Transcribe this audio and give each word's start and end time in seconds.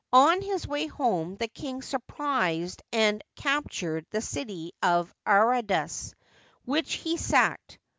On 0.13 0.41
his 0.41 0.67
way 0.67 0.87
home 0.87 1.35
the 1.35 1.47
king 1.47 1.83
surprised 1.83 2.81
and 2.91 3.23
capt 3.35 3.67
ured 3.73 4.05
the 4.09 4.17
citv 4.17 4.71
of 4.81 5.13
Aradus, 5.27 6.15
which 6.65 6.93
he 6.93 7.17
sacked. 7.17 7.77